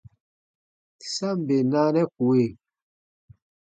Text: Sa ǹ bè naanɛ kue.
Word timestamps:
Sa 1.13 1.29
ǹ 1.37 1.41
bè 1.45 1.57
naanɛ 1.71 2.01
kue. 2.15 2.43